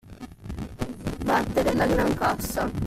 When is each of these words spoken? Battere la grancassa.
Battere 1.23 1.75
la 1.75 1.85
grancassa. 1.85 2.71